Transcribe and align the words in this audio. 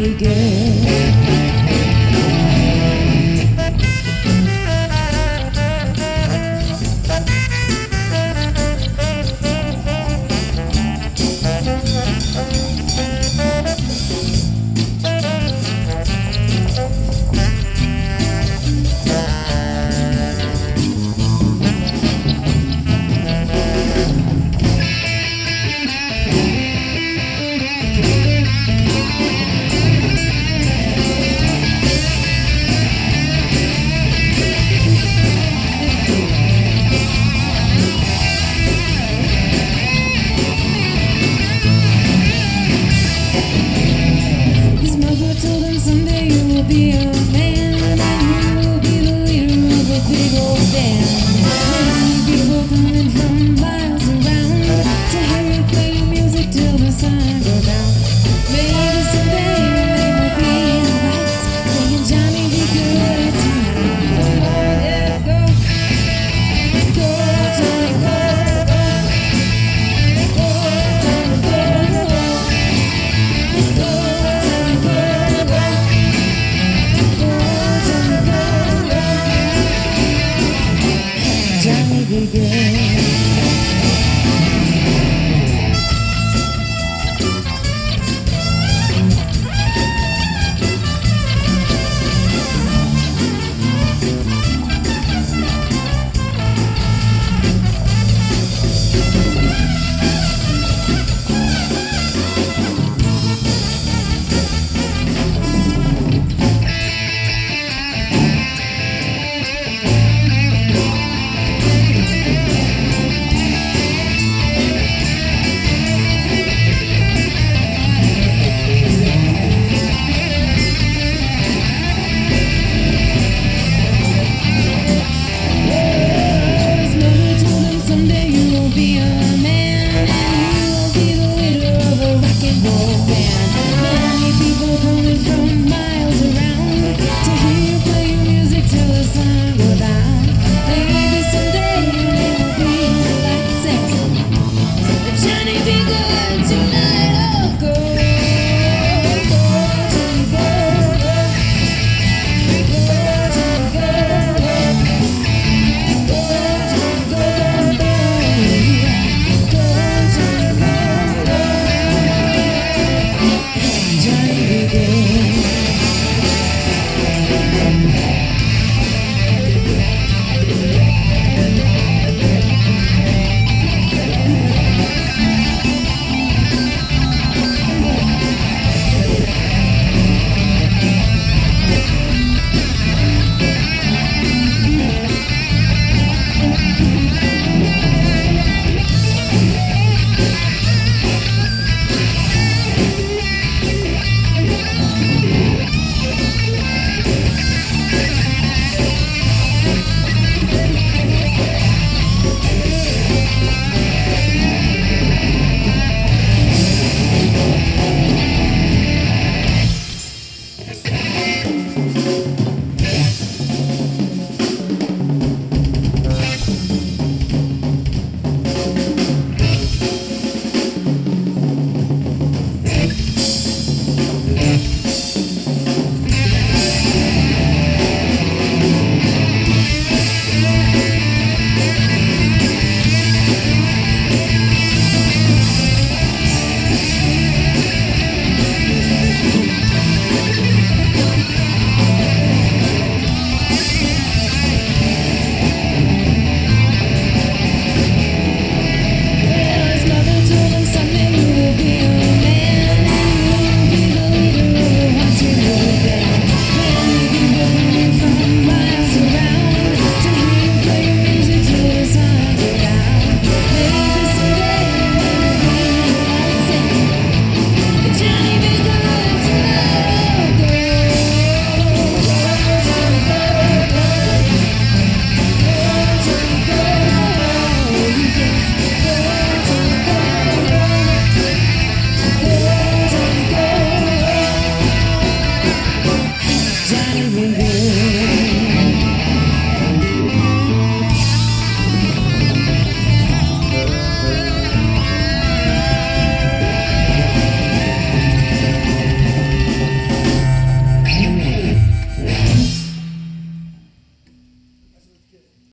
begin. 0.00 1.29